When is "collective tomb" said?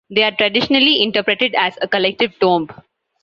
1.87-2.69